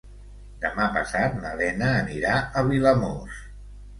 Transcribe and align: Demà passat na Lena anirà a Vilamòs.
Demà 0.63 0.85
passat 0.95 1.35
na 1.43 1.51
Lena 1.59 1.91
anirà 1.99 2.39
a 2.61 2.63
Vilamòs. 2.71 3.37